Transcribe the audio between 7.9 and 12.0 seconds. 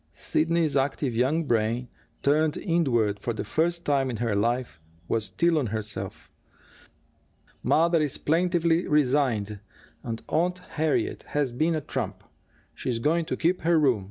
is plaintively resigned and Aunt Harriet has been a